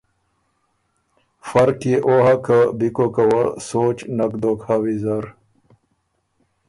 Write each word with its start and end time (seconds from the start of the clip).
فرق 1.47 1.79
يې 1.89 1.95
او 2.07 2.15
هۀ 2.25 2.35
که 2.45 2.59
بی 2.77 2.89
کوکه 2.95 3.23
وه 3.29 3.43
سوچ 3.67 3.97
نک 4.17 4.31
دوک 4.41 4.59
هۀ 4.67 4.75
ویزر 4.83 5.23